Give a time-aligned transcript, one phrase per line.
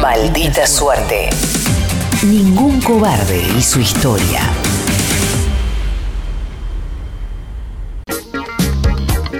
[0.00, 1.30] Maldita suerte.
[2.24, 4.40] Ningún cobarde y su historia.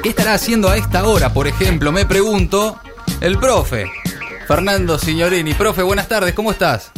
[0.03, 1.93] ¿Qué estará haciendo a esta hora, por ejemplo?
[1.93, 2.79] Me pregunto,
[3.21, 3.87] el profe.
[4.47, 5.55] Fernando Signorini.
[5.55, 6.91] Profe, buenas tardes, ¿cómo estás?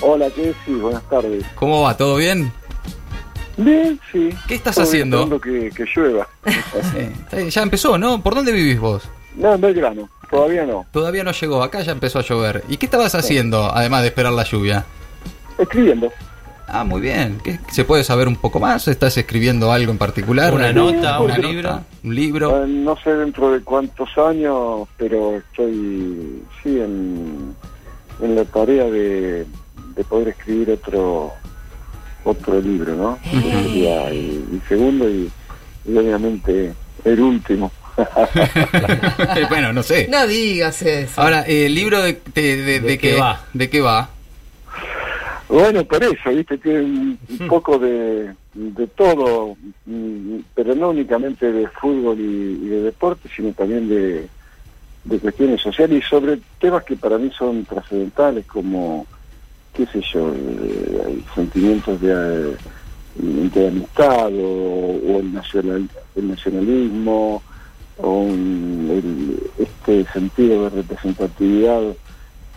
[0.00, 0.72] Hola, ¿qué sí?
[0.74, 1.44] Buenas tardes.
[1.54, 1.96] ¿Cómo va?
[1.96, 2.52] ¿Todo bien?
[3.56, 4.30] Bien, sí.
[4.48, 5.22] ¿Qué estás Estoy haciendo?
[5.22, 6.28] esperando Que, que llueva.
[7.32, 8.22] Sí, ya empezó, ¿no?
[8.22, 9.02] ¿Por dónde vivís vos?
[9.36, 10.84] No, en Belgrano, todavía no.
[10.90, 12.64] Todavía no llegó, acá ya empezó a llover.
[12.68, 14.84] ¿Y qué estabas haciendo, además de esperar la lluvia?
[15.58, 16.10] Escribiendo.
[16.66, 17.38] Ah, muy bien.
[17.44, 18.88] ¿Qué, ¿Se puede saber un poco más?
[18.88, 20.54] ¿Estás escribiendo algo en particular?
[20.54, 21.48] Una nota, ¿Una un nota?
[21.52, 21.80] libro.
[22.02, 22.64] ¿Un libro?
[22.64, 27.54] Eh, no sé dentro de cuántos años, pero estoy, sí, en,
[28.22, 29.44] en la tarea de,
[29.94, 31.32] de poder escribir otro
[32.24, 33.18] otro libro, ¿no?
[33.30, 35.28] Sería el, el segundo y,
[35.84, 36.72] y obviamente
[37.04, 37.70] el último.
[39.48, 40.08] bueno, no sé.
[40.10, 41.20] No digas eso.
[41.20, 43.44] Ahora, eh, ¿el libro de, de, de- ¿De de qué qué va?
[43.52, 44.08] ¿De qué va?
[45.48, 46.56] Bueno, por eso, ¿viste?
[46.58, 52.68] Tiene un, un poco de, de todo, mm, pero no únicamente de fútbol y, y
[52.68, 54.26] de deporte, sino también de,
[55.04, 59.06] de cuestiones sociales y sobre temas que para mí son trascendentales, como,
[59.74, 62.56] qué sé yo, eh, sentimientos de, eh,
[63.54, 67.42] de amistad o, o el, nacional, el nacionalismo
[68.10, 71.82] un- este sentido de representatividad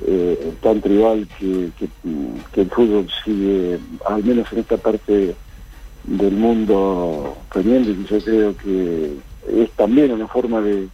[0.05, 1.69] eh, tan tribal que,
[2.61, 5.35] el fútbol sigue, al menos en esta parte
[6.03, 9.11] del mundo, teniendo, y yo creo que
[9.47, 10.87] es también una forma de,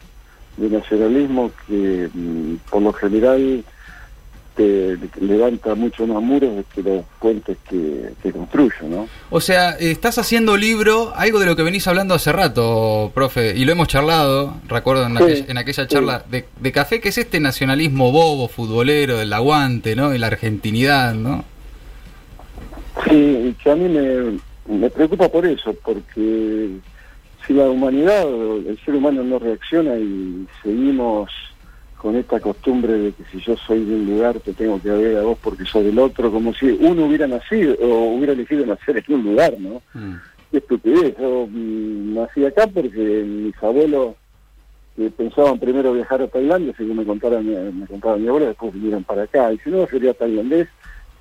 [0.58, 3.64] de nacionalismo que mm, por lo general
[5.20, 9.08] levanta mucho más muros que los puentes que, que construyo, ¿no?
[9.30, 13.66] O sea, estás haciendo libro, algo de lo que venís hablando hace rato, profe, y
[13.66, 15.90] lo hemos charlado, recuerdo en, Sí, aquella, en aquella sí.
[15.90, 20.14] charla de, de café, que es este nacionalismo bobo, futbolero, del aguante, ¿no?
[20.14, 21.44] Y la argentinidad, ¿no?
[23.08, 26.70] Sí, que a mí me, me preocupa por eso, porque
[27.48, 31.30] si la humanidad, el ser humano no reacciona y seguimos
[32.02, 35.18] con esta costumbre de que si yo soy de un lugar te tengo que ver
[35.18, 38.98] a vos porque soy del otro, como si uno hubiera nacido o hubiera elegido nacer
[39.08, 39.84] en un lugar, ¿no?
[39.94, 40.16] Mm.
[40.50, 41.16] Qué estupidez.
[41.20, 44.16] Yo mm, nací acá porque mis abuelos
[44.98, 48.74] que pensaban primero viajar a Tailandia, según me contaba mi, me contaba mi abuela, después
[48.74, 49.54] vinieron para acá.
[49.54, 50.68] Y si no, sería tailandés.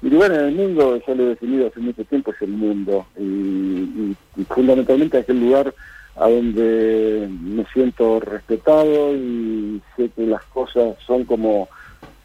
[0.01, 3.05] Mi lugar en el mundo, ya lo he definido hace mucho tiempo, es el mundo.
[3.19, 5.75] Y, y- y fundamentalmente aquel lugar
[6.21, 11.69] a donde me siento respetado y sé que las cosas son como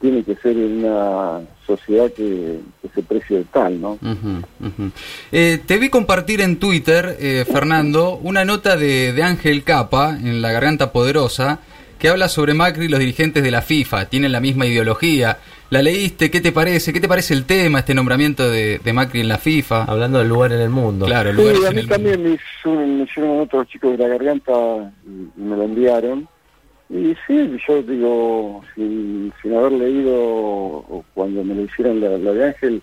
[0.02, 2.60] tiene que ser en una sociedad que,
[2.94, 3.94] se precie de tal, ¿no?
[3.94, 4.92] Ujú.
[5.32, 10.42] Eh, te vi compartir en Twitter, eh, Fernando, una nota de, de Ángel Capa en
[10.42, 11.62] La Garganta Poderosa
[11.98, 14.10] que habla sobre Macri y los dirigentes de la FIFA.
[14.10, 15.38] Tienen la misma ideología.
[15.70, 16.30] ¿La leíste?
[16.30, 16.94] ¿Qué te parece?
[16.94, 19.84] ¿Qué te parece el tema, este nombramiento de, de Macri en la FIFA?
[19.86, 21.06] Hablando del lugar en el mundo.
[21.06, 24.54] Claro, Sí, lugares a en mí el también me, hicieron otros chicos de la garganta
[25.06, 26.28] y, me lo enviaron.
[26.90, 32.32] Y sí, yo digo, sin, sin haber leído o cuando me lo hicieron la, la
[32.32, 32.82] de Ángel,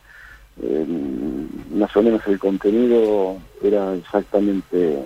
[0.60, 0.86] eh,
[1.74, 4.98] más o menos el contenido era exactamente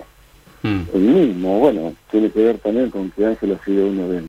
[0.63, 0.81] Mm.
[0.93, 1.59] el mismo.
[1.59, 4.23] Bueno, tiene que ver también con que Ángel ha sido uno de,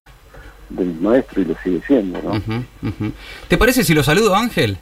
[0.68, 2.62] de mis maestros y lo sigue siendo, ¿no?
[3.48, 4.78] ¿Te parece si lo saludo, Ángel?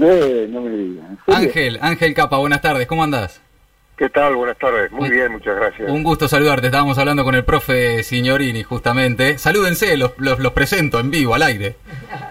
[0.00, 1.04] Eh, no me digas.
[1.26, 3.40] Ángel, Ángel Capa, buenas tardes, ¿cómo andás?
[3.96, 4.34] ¿Qué tal?
[4.34, 4.90] Buenas tardes.
[4.90, 5.88] Muy bien, muchas gracias.
[5.88, 9.38] Un gusto saludarte, estábamos hablando con el profe Signorini justamente.
[9.38, 11.76] Salúdense, los, los, los presento en vivo, al aire.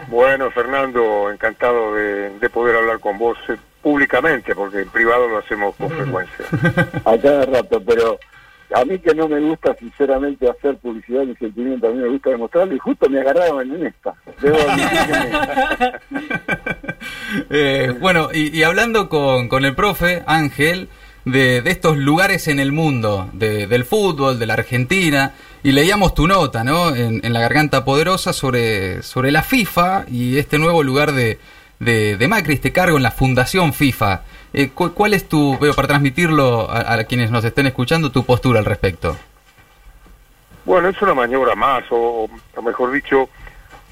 [0.09, 5.37] Bueno, Fernando, encantado de, de poder hablar con vos eh, públicamente, porque en privado lo
[5.37, 6.45] hacemos con frecuencia.
[7.05, 8.19] a cada rato, pero
[8.73, 12.29] a mí que no me gusta sinceramente hacer publicidad ni sentimiento, a mí me gusta
[12.31, 14.13] demostrarlo y justo me agarraron en esta.
[17.49, 20.87] Eh, bueno, y, y hablando con, con el profe Ángel
[21.25, 26.13] de, de estos lugares en el mundo, de- del fútbol, de la Argentina, y leíamos
[26.13, 26.95] tu nota, ¿no?
[26.95, 31.39] En, en La Garganta Poderosa sobre, sobre la FIFA y este nuevo lugar de,
[31.79, 34.21] de, de Macri, este cargo en la Fundación FIFA.
[34.53, 38.59] Eh, cu- ¿Cuál es tu, veo, para transmitirlo a, quienes nos estén escuchando, tu postura
[38.59, 39.17] al respecto?
[40.65, 42.29] Bueno, es una maniobra más, o,
[42.63, 43.29] mejor dicho,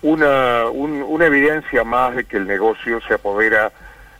[0.04, 3.72] una, un- una evidencia más de que el negocio se apodera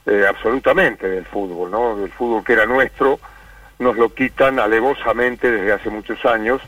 [0.08, 1.96] eh, absolutamente del fútbol, ¿no?
[1.98, 3.20] Del fútbol que era nuestro,
[3.78, 6.60] nos lo quitan alevosamente desde hace muchos años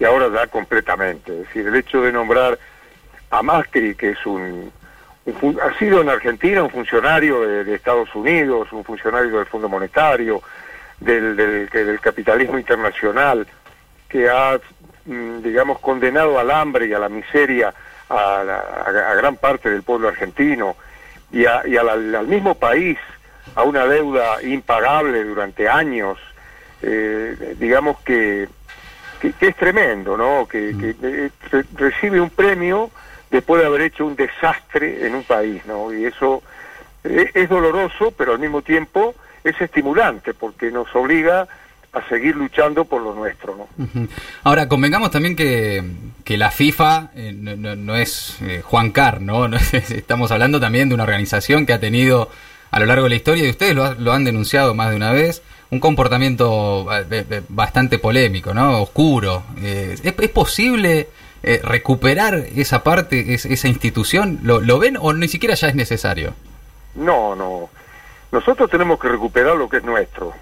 [0.00, 1.32] y ahora ya completamente.
[1.32, 2.58] Es decir, el hecho de nombrar
[3.30, 4.72] a Macri, que es un,
[5.26, 10.42] ha sido en Argentina un funcionario de, de Estados Unidos, un funcionario del Fondo Monetario,
[10.98, 13.46] del, del, que- del capitalismo internacional,
[14.08, 14.58] que ha,
[15.06, 17.72] mm, digamos, condenado al hambre y a la miseria
[18.08, 20.76] a, a, gran parte del pueblo argentino
[21.30, 22.98] y, al mismo país
[23.54, 26.18] a una deuda impagable durante años,
[26.82, 28.48] eh, digamos que,
[29.20, 30.46] que, es tremendo, ¿no?
[30.46, 30.94] Que, mm.
[31.02, 31.30] eh,
[31.76, 32.90] recibe un premio
[33.32, 35.92] después de haber hecho un desastre en un país, ¿no?
[35.92, 36.42] Y eso
[37.02, 41.48] eh, es doloroso, pero al mismo tiempo es estimulante porque nos obliga
[41.92, 43.56] a seguir luchando por lo nuestro.
[43.56, 44.08] ¿no?
[44.44, 45.82] Ahora, convengamos también que,
[46.24, 49.46] que la FIFA no, es Juan Carr, ¿no?
[49.72, 52.30] Estamos hablando también de una organización que ha tenido
[52.70, 55.42] a lo largo de la historia, y ustedes lo, han denunciado más de una vez,
[55.70, 58.82] un comportamiento eh, bastante polémico, ¿no?
[58.82, 59.42] Oscuro.
[59.60, 61.08] Eh, ¿es, posible
[61.42, 64.40] eh, recuperar esa parte, esa institución?
[64.42, 66.34] ¿Lo, ven o ni siquiera ya es necesario?
[66.94, 67.70] No, no.
[68.30, 70.34] Nosotros tenemos que recuperar lo que es nuestro.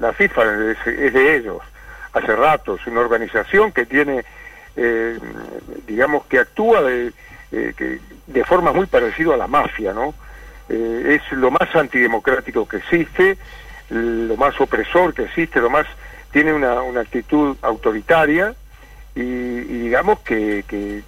[0.00, 1.58] La FIFA es, de ellos.
[2.12, 4.24] Hace rato es una organización que tiene,
[5.86, 7.12] digamos, que actúa de,
[7.50, 10.14] de forma muy parecida a la mafia, ¿no?
[10.68, 13.38] Eh, es lo más antidemocrático que existe,
[13.88, 15.86] lo más opresor que existe, lo más
[16.30, 18.54] tiene una, una actitud autoritaria
[19.20, 21.02] y, digamos que, que,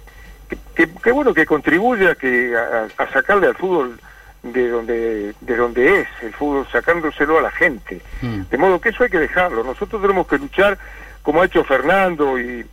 [0.75, 3.99] que, bueno que contribuye a que a, sacarle al fútbol
[4.43, 8.41] de donde de donde es el fútbol sacándoselo a la gente mm.
[8.49, 10.77] de modo que eso hay que dejarlo nosotros tenemos que luchar
[11.21, 12.65] como ha hecho Fernando y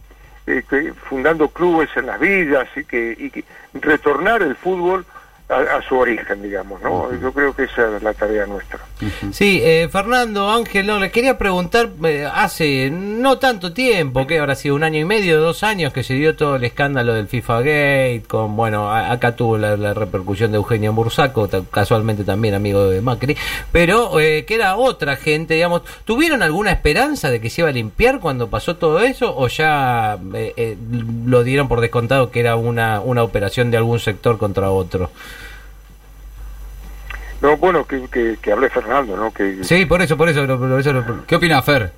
[0.46, 3.44] eh, fundando clubes en las villas y que, y que
[3.75, 5.05] retornar el fútbol
[5.49, 7.11] a, su origen, digamos, ¿no?
[7.19, 8.81] Yo creo que esa es la tarea nuestra.
[9.33, 14.55] Sí, eh, Fernando, Ángel, no, le quería preguntar, eh, hace no tanto tiempo, que habrá
[14.55, 17.61] sido un año y medio, dos años, que se dio todo el escándalo del FIFA
[17.61, 23.37] Gate, con, bueno, acá tuvo la, repercusión de Eugenio Bursaco, casualmente también amigo de Macri,
[23.73, 27.73] pero eh, que era otra gente, digamos, ¿tuvieron alguna esperanza de que se iba a
[27.73, 30.19] limpiar cuando pasó todo eso o ya
[31.25, 35.11] lo dieron por descontado que era una, una operación de algún sector contra otro?
[37.40, 39.32] No, bueno, que, que, hable Fernando, ¿no?
[39.32, 40.44] Que, sí, por eso, por eso.
[41.26, 41.93] ¿Qué opina Fer?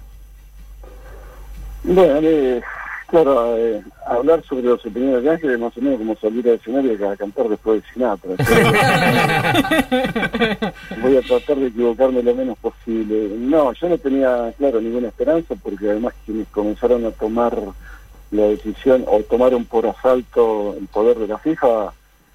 [1.82, 2.60] Bueno, eh,
[3.06, 6.56] claro, eh, hablar sobre los opiniones de Ángel es más o menos como salir al
[6.56, 8.30] escenario y a cantar después de Sinatra.
[11.02, 13.30] Voy a tratar de equivocarme lo menos posible.
[13.38, 17.56] No, yo no tenía, claro, ninguna esperanza porque además quienes comenzaron a tomar
[18.30, 21.94] la decisión o tomaron por asalto el poder de la FIFA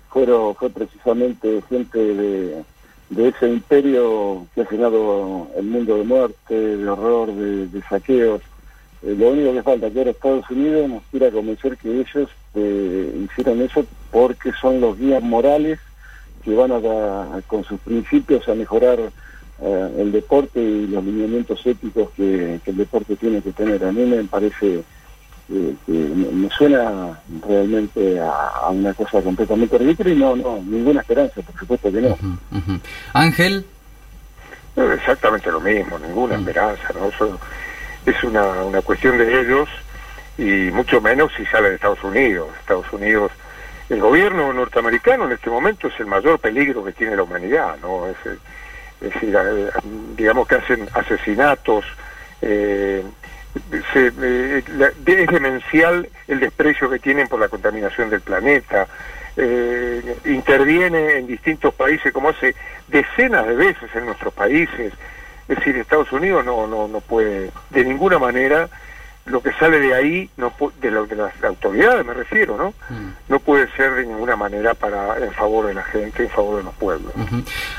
[0.09, 2.63] fueron, fue precisamente gente de
[3.09, 8.41] de ese imperio que ha llenado el mundo de muerte, de horror, de, saqueos.
[9.03, 13.25] Eh, lo único que falta que ahora Estados Unidos nos quiera convencer que ellos eh,
[13.25, 15.79] hicieron eso porque son los guías morales
[16.43, 18.99] que van a, con sus principios a mejorar
[19.61, 23.83] eh, el deporte y los lineamientos éticos que, que, el deporte tiene que tener.
[23.85, 24.83] A mí me parece
[25.47, 31.59] que, me suena realmente a, una cosa completamente ridícula y no, no, ninguna esperanza, por
[31.59, 32.17] supuesto que no.
[33.13, 33.65] Ángel.
[34.75, 37.09] exactamente lo mismo, ninguna esperanza, ¿no?
[38.05, 39.67] es una, una cuestión de ellos
[40.37, 42.49] y mucho menos si sale de Estados Unidos.
[42.59, 43.31] Estados Unidos,
[43.89, 48.07] el gobierno norteamericano en este momento es el mayor peligro que tiene la humanidad, ¿no?
[48.07, 48.17] Es,
[49.01, 49.69] es decir, eh,
[50.15, 51.85] digamos que hacen asesinatos,
[52.41, 53.03] eh,
[53.71, 54.63] eh,
[55.05, 58.87] es demencial el desprecio que tienen por la contaminación del planeta.
[59.37, 62.55] Eh, interviene en distintos países como hace
[62.87, 64.93] decenas de veces en nuestros países.
[65.47, 68.69] Es decir, Estados Unidos no, no, no puede de ninguna manera
[69.25, 72.69] lo que sale de ahí, no de, lo, de las autoridades me refiero, ¿no?
[72.89, 73.13] Mm.
[73.29, 76.63] No puede ser de ninguna manera para en favor de la gente, en favor de
[76.63, 77.11] los pueblos.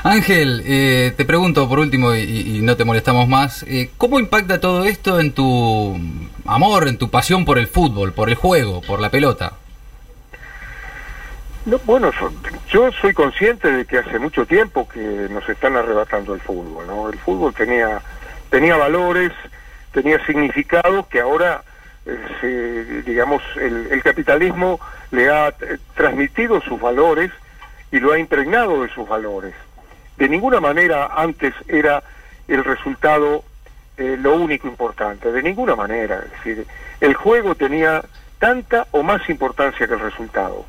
[0.03, 4.83] Ángel, eh, te pregunto por último y, no te molestamos más, eh, ¿cómo impacta todo
[4.85, 5.97] esto en tu
[6.45, 9.53] amor, en tu pasión por el fútbol, por el juego, por la pelota?
[11.65, 12.11] No, bueno,
[12.69, 17.09] yo soy consciente de que hace mucho tiempo que nos están arrebatando el fútbol, ¿no?
[17.09, 18.01] El fútbol tenía
[18.49, 19.31] tenía valores,
[19.91, 21.63] tenía significados que ahora,
[22.05, 24.79] eh, digamos, el, capitalismo
[25.11, 27.31] le ha eh, transmitido sus valores
[27.91, 29.53] y lo ha impregnado de sus valores.
[30.17, 32.03] De ninguna manera antes era
[32.47, 33.43] el resultado
[33.97, 36.21] eh, lo único importante, de ninguna manera.
[36.25, 36.67] Es decir,
[37.01, 38.03] el juego tenía
[38.39, 40.65] tanta o más importancia que el resultado.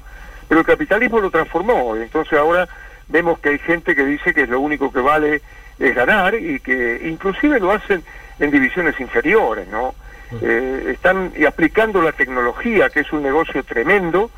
[0.48, 2.68] Pero el capitalismo lo transformó, y entonces ahora
[3.08, 5.42] vemos que hay gente que dice que lo único que vale
[5.78, 8.02] es ganar y que inclusive lo hacen
[8.38, 9.94] en divisiones inferiores, ¿no?
[10.42, 14.30] Eh, están aplicando la tecnología, que es un negocio tremendo,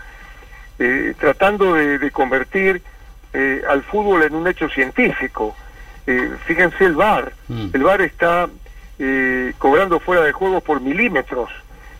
[0.78, 2.80] eh, tratando de, convertir
[3.32, 5.54] eh, al fútbol en un hecho científico.
[6.46, 7.68] fíjense el VAR, mm.
[7.72, 8.48] el VAR está
[9.58, 11.50] cobrando fuera de juego por milímetros.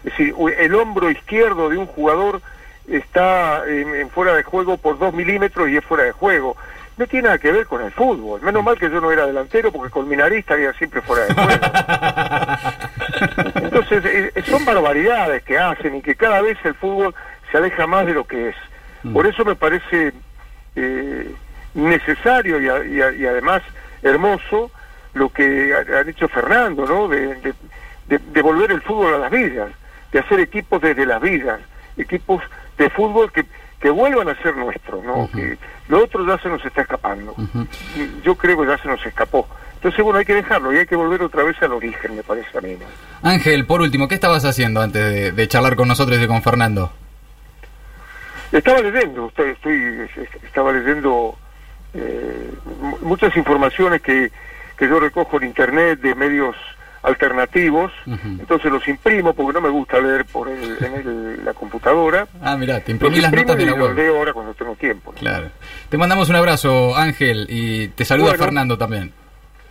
[0.04, 2.42] Es decir, el hombro izquierdo de un jugador
[2.88, 6.56] está en, en fuera de juego por dos milímetros y es fuera de juego.
[7.00, 8.42] No tiene nada que ver con el fútbol.
[8.42, 11.32] Menos mal que yo no era delantero porque con mi nariz estaría siempre fuera de
[11.32, 11.50] juego.
[13.54, 17.14] Entonces, eh, eh, son barbaridades que hacen y que cada vez el fútbol
[17.50, 18.56] se aleja más de lo que es.
[19.14, 20.12] Por eso me parece
[20.76, 21.34] eh,
[21.72, 23.62] necesario y, a- y a- y además
[24.02, 24.70] hermoso
[25.14, 27.08] lo que ha, ha dicho Fernando, ¿no?
[27.08, 27.54] De, de-
[28.08, 29.70] de- de volver el fútbol a las vidas,
[30.12, 31.60] de hacer equipos desde las vidas,
[31.96, 32.42] equipos
[32.76, 33.46] de fútbol que,
[33.80, 35.30] que vuelvan a ser nuestros, ¿no?
[35.32, 35.56] Que
[35.88, 37.34] lo otro ya se nos está escapando.
[38.22, 39.48] Yo creo que ya se nos escapó.
[39.76, 42.58] Entonces, bueno, hay que dejarlo y hay que volver otra vez al origen, me parece
[42.58, 42.76] a mí.
[42.78, 43.28] ¿no?
[43.28, 46.92] Ángel, por último, ¿qué estabas haciendo antes de, de charlar con nosotros y con Fernando?
[48.52, 50.08] Estaba leyendo, estoy, estoy-
[50.44, 51.36] estaba leyendo
[51.94, 54.30] eh, mu- muchas informaciones que,
[54.76, 56.56] que yo recojo en internet de medios
[57.02, 62.26] alternativos, entonces los imprimo porque no me gusta leer por el- en el- la computadora.
[62.42, 63.96] Ah, mirá, te Los imprimí las imprimo notas de y la los web.
[63.96, 65.12] leo ahora cuando tengo tiempo.
[65.12, 65.18] ¿no?
[65.18, 65.50] Claro.
[65.88, 68.44] Te mandamos un abrazo, Ángel, y te saluda Bueno.
[68.44, 69.12] Fernando también.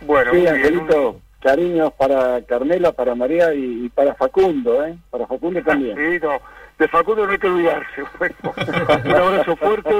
[0.02, 4.96] Bueno, Sí, muy bien, Angelito, cariños para Carmela, para María y, y para Facundo, ¿eh?
[5.10, 5.96] Para Facundo un- también.
[5.96, 6.40] Sí, no,
[6.80, 8.02] de Facundo no hay que olvidarse.
[8.18, 8.34] Bueno,
[9.04, 9.90] un abrazo fuerte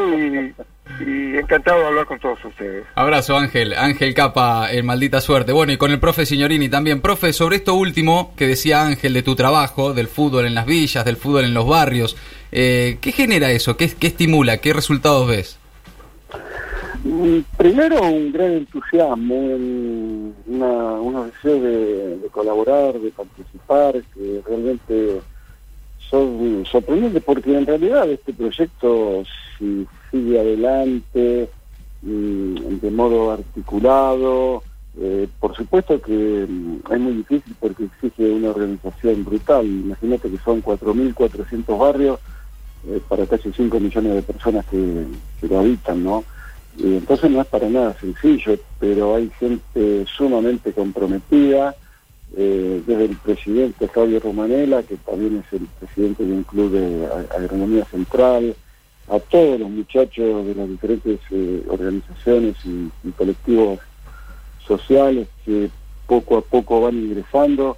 [0.98, 2.84] y, y encantado de hablar con todos ustedes.
[2.96, 3.74] Abrazo, Ángel.
[3.74, 5.52] Ángel Capa, en maldita suerte.
[5.52, 7.00] Bueno, y con el profe Signorini también.
[7.00, 11.04] Profe, sobre esto último que decía Ángel de tu trabajo, del fútbol en las villas,
[11.04, 12.16] del fútbol en los barrios,
[12.52, 13.76] eh, ¿qué genera eso?
[13.76, 14.58] ¿Qué, ¿Qué estimula?
[14.58, 15.58] ¿Qué resultados ves?
[17.04, 20.66] Mm, Primero, un gran entusiasmo, un- una,
[21.00, 25.20] unos deseos de, de colaborar, de participar, que realmente
[26.08, 29.24] son sorprendentes, porque en realidad este proyecto,
[29.58, 31.50] si sigue adelante
[32.02, 34.62] mm, de modo articulado,
[34.98, 39.66] eh, por supuesto que mm, es muy difícil porque exige una organización brutal.
[39.66, 42.18] Imagínate que son 4.400 barrios
[42.88, 45.04] eh, para casi 5 millones de personas que,
[45.40, 46.24] que lo habitan, ¿no?
[46.76, 51.74] Y entonces no es para nada sencillo, pero hay gente sumamente comprometida,
[52.36, 57.06] eh, desde el presidente Fabio Romanela, que también es el presidente de un club de
[57.36, 58.54] agronomía central,
[59.08, 63.80] a todos los muchachos de las diferentes eh, organizaciones y, y colectivos
[64.64, 65.68] sociales que
[66.06, 67.76] poco a poco van ingresando.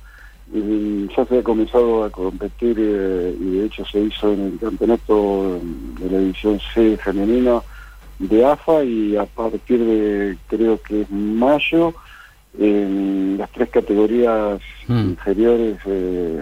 [0.55, 4.59] Y ya se ha comenzado a competir eh, y de hecho se hizo en el
[4.59, 5.59] campeonato
[5.99, 7.63] de la división C femenina
[8.19, 11.95] de AFA y a partir de creo que es mayo
[12.59, 15.11] en las tres categorías Mm.
[15.11, 16.41] inferiores eh,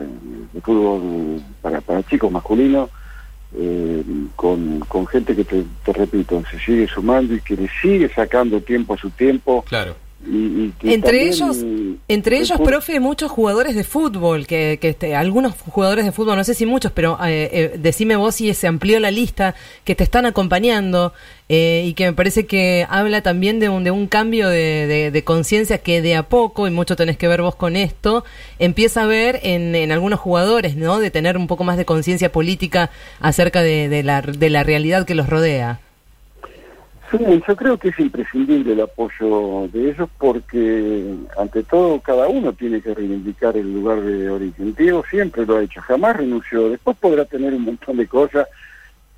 [0.54, 2.88] de fútbol para, para chicos masculinos
[3.54, 4.02] eh,
[4.34, 8.62] con, con gente que te, te repito se sigue sumando y que le sigue sacando
[8.62, 9.94] tiempo a su tiempo Claro.
[10.26, 14.78] Y, y que Entre ellos, el- entre el ellos, profe, muchos jugadores de fútbol, que,
[14.80, 18.34] que este, algunos jugadores de fútbol, no sé si muchos, pero eh, eh, decime vos
[18.34, 21.12] si se amplió la lista, que te están acompañando
[21.48, 25.10] eh, y que me parece que habla también de un, de un cambio de, de-
[25.10, 28.24] de conciencia que de a poco, y mucho tenés que ver vos con esto,
[28.58, 30.98] empieza a ver en, en algunos jugadores, ¿no?
[30.98, 35.06] De tener un poco más de conciencia política acerca de, de la, de la realidad
[35.06, 35.80] que los rodea.
[37.10, 42.52] Sí, yo creo que es imprescindible el apoyo de ellos porque, ante todo, cada uno
[42.52, 44.74] tiene que reivindicar el lugar de origen.
[44.76, 46.68] Diego siempre lo ha hecho, jamás renunció.
[46.70, 48.46] Después podrá tener un montón de cosas,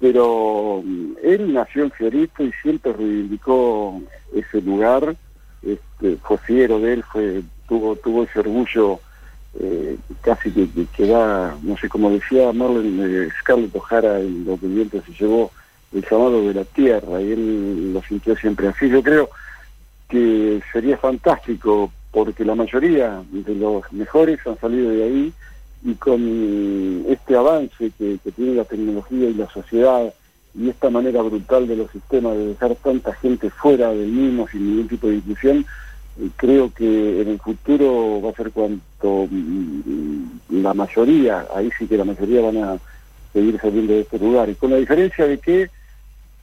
[0.00, 4.00] pero mm, él nació en Fiorito y siempre reivindicó
[4.34, 5.14] ese lugar.
[5.62, 9.00] Este, fue fiero de él, fue tuvo tuvo ese orgullo
[9.60, 14.44] eh, casi que, que, que da, no sé, como decía Marlon eh, Scarlett O'Hara en
[14.44, 15.52] Los Vivientes se llevó
[15.94, 18.88] el llamado de la tierra y él lo sintió siempre así.
[18.88, 19.30] Yo creo
[20.08, 25.32] que sería fantástico porque la mayoría de los mejores han salido de ahí
[25.84, 30.12] y con este avance que, tiene la tecnología y la sociedad
[30.54, 34.68] y esta manera brutal de los sistemas de dejar tanta gente fuera del mismo sin
[34.68, 35.64] ningún tipo de inclusión,
[36.20, 41.86] eh, creo que en el futuro va a ser cuanto mm, la mayoría, ahí sí
[41.86, 42.78] que la mayoría van a
[43.32, 44.50] seguir saliendo de este lugar.
[44.50, 45.70] Y con la diferencia de que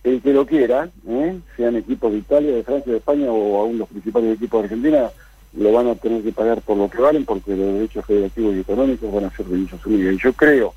[0.04, 1.40] el que lo quiera, ¿eh?
[1.58, 5.10] sean equipos de Italia, de Francia, de España o aún los principales equipos de Argentina,
[5.58, 8.60] lo van a tener que pagar por lo que valen porque los derechos federativos y
[8.60, 10.14] económicos van a ser de Naciones Unidas.
[10.14, 10.74] Y yo creo,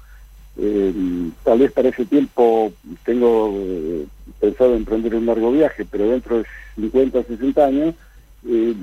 [0.59, 0.93] eh,
[1.45, 2.73] tal vez para ese tiempo
[3.05, 4.07] tengo eh,
[4.41, 6.45] pensado emprender un largo viaje, pero dentro de
[6.77, 7.95] 50 o 60 años,
[8.49, 8.75] eh,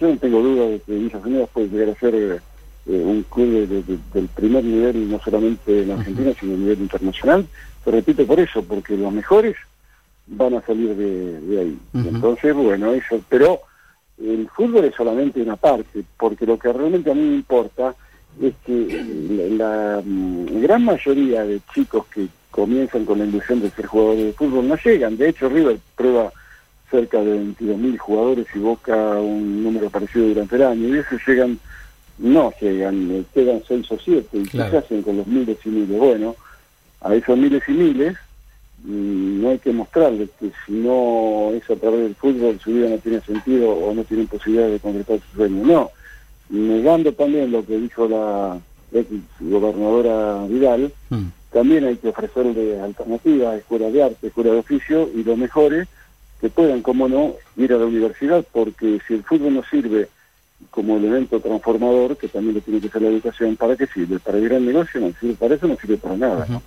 [0.00, 2.40] yo no tengo duda de que Villas Unidas puede llegar a ser eh,
[2.86, 6.80] un club de- de- de- del primer nivel, no solamente en Argentina, sino a nivel
[6.80, 7.46] internacional.
[7.84, 9.56] Te repito por eso, porque los mejores
[10.28, 11.78] van a salir de, de ahí.
[11.94, 13.60] Entonces, bueno, eso, pero
[14.22, 17.94] el fútbol es solamente una parte, porque lo que realmente a mí me importa
[18.40, 19.04] es que
[19.58, 24.24] la, la, mm, gran mayoría de chicos que comienzan con la ilusión de ser jugadores
[24.26, 25.16] de fútbol no llegan.
[25.16, 26.32] De hecho, River prueba
[26.90, 30.88] cerca de 22.000 jugadores y Boca un número parecido durante el año.
[30.88, 31.58] Y esos llegan,
[32.18, 34.38] no llegan, eh, quedan 6 o 7.
[34.38, 34.70] ¿Y qué Claro.
[34.70, 35.98] se hacen con los miles y miles?
[35.98, 36.34] Bueno,
[37.00, 38.16] a esos miles y miles
[38.84, 42.98] no hay que mostrarles que si no es a través del fútbol su vida no
[42.98, 45.64] tiene sentido o no tienen posibilidad de concretar su sueño.
[45.64, 45.90] No,
[46.50, 48.58] negando también lo que dijo la
[48.92, 49.08] ex
[49.40, 51.26] gobernadora Vidal, Mm.
[51.52, 55.88] también hay que ofrecerle alternativas, escuelas de arte, escuelas de oficio y lo mejor es
[56.40, 60.08] que puedan, como no, ir a la universidad, porque si el fútbol no sirve
[60.70, 64.18] como elemento transformador, que también lo tiene que ser la educación, ¿para qué sirve?
[64.18, 66.46] Para ir al negocio no sirve, para eso no sirve para nada.
[66.48, 66.62] ¿no?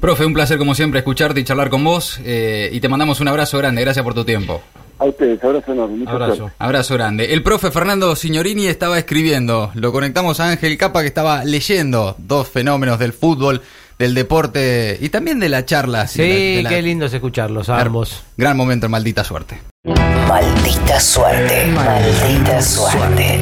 [0.00, 3.28] Profe, un placer como siempre escucharte y charlar con vos eh, y te mandamos un
[3.28, 4.62] abrazo grande, gracias por tu tiempo.
[4.98, 6.04] A ustedes, abrazo enorme.
[6.06, 6.36] Abrazo.
[6.36, 6.56] suerte.
[6.58, 7.32] Abrazo grande.
[7.32, 12.48] El profe Fernando Signorini estaba escribiendo, lo conectamos a Ángel Capa que estaba leyendo dos
[12.48, 13.62] fenómenos del fútbol,
[13.98, 16.06] del deporte y también de la charla.
[16.06, 18.22] Sí, de la- de la- qué lindo es escucharlos a ambos.
[18.36, 19.60] Gran momento, maldita suerte.
[20.28, 21.66] Maldita suerte.
[21.74, 23.38] Maldita suerte.